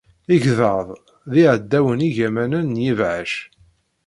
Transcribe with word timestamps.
Igḍaḍ 0.35 0.87
d 1.31 1.33
iɛdawen 1.43 2.05
igamanen 2.07 2.67
n 2.77 2.81
yebɛac. 2.85 3.33